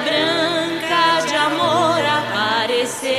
branca 0.00 1.26
de 1.26 1.34
amor 1.34 2.00
apareceu, 2.18 3.10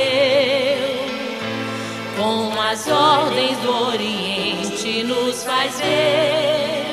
com 2.16 2.60
as 2.60 2.86
ordens 2.88 3.58
do 3.58 3.88
Oriente 3.88 5.02
nos 5.04 5.44
faz 5.44 5.78
ver 5.78 6.84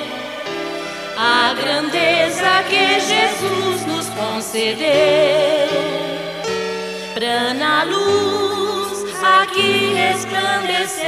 a 1.18 1.54
grandeza 1.54 2.64
que 2.68 3.00
Jesus 3.00 3.86
nos 3.86 4.10
concedeu, 4.10 4.86
pra 7.14 7.54
na 7.54 7.84
luz 7.84 9.06
aqui 9.42 9.94
resplandecer 9.94 11.06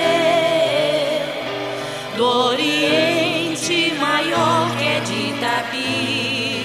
do 2.15 2.25
Oriente 2.25 3.93
maior 3.99 4.75
que 4.77 4.87
é 4.87 4.99
de 5.01 5.13
Itapi, 5.29 6.57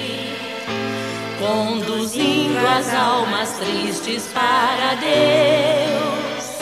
conduzindo 2.12 2.58
as 2.66 2.92
almas 2.94 3.52
tristes 3.52 4.28
para 4.34 4.94
Deus, 4.96 6.58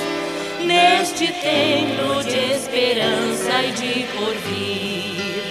neste 0.64 1.26
templo 1.26 2.22
de 2.22 2.52
esperança 2.52 3.62
e 3.64 3.72
de 3.72 4.06
porvir. 4.16 5.42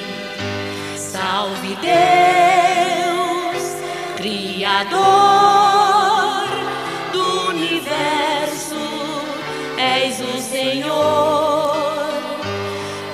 Salve 0.95 1.75
Deus, 1.81 1.91
Criador 4.15 4.99
do 7.11 7.49
universo, 7.49 8.75
és 9.77 10.21
o 10.21 10.39
Senhor 10.41 11.89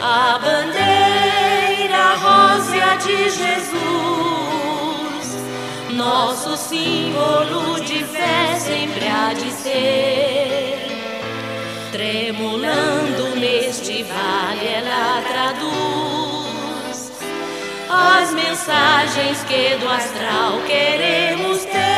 a 0.01 0.37
bandeira 0.37 2.13
rosa 2.15 2.95
de 3.03 3.29
Jesus, 3.31 3.84
nosso 5.95 6.57
símbolo 6.57 7.79
de 7.79 8.03
fé 8.03 8.59
sempre 8.59 9.07
há 9.07 9.33
de 9.33 9.51
ser. 9.51 10.87
Tremulando 11.91 13.35
neste 13.37 14.03
vale, 14.03 14.67
ela 14.67 15.21
traduz 15.27 15.95
as 17.89 18.33
mensagens 18.33 19.43
que 19.45 19.75
do 19.77 19.89
astral 19.89 20.61
queremos 20.67 21.63
ter. 21.63 21.94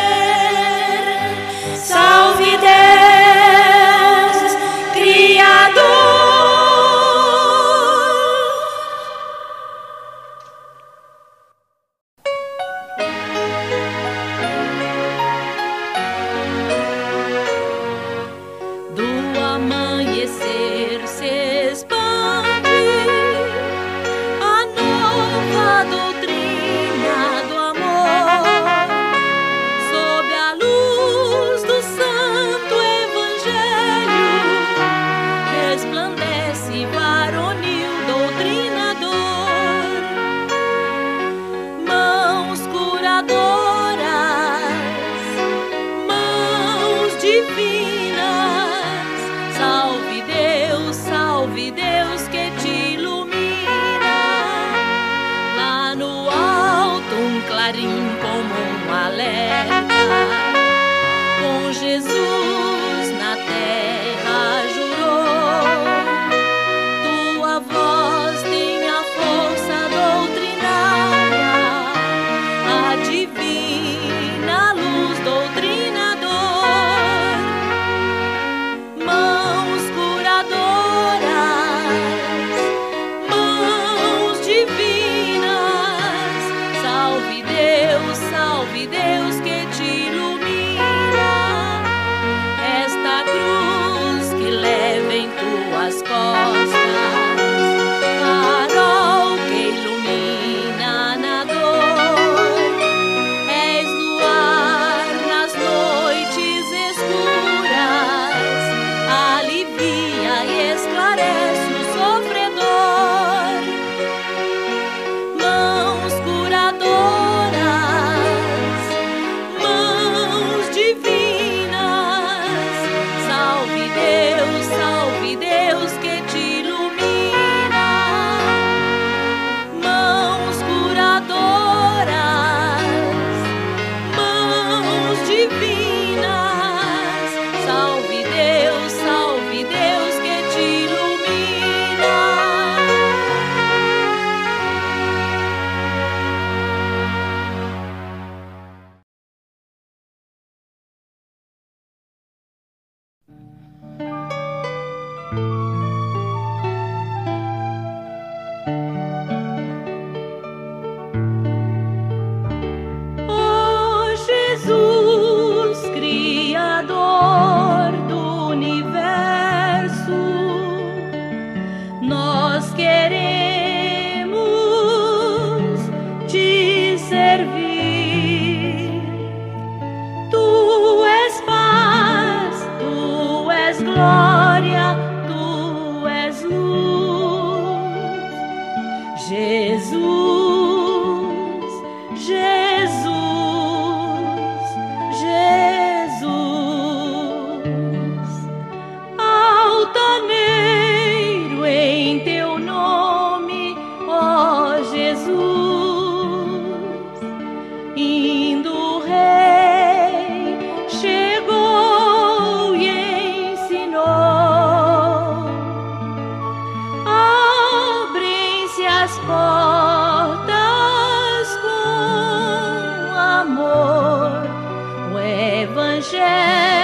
share. 226.09 226.76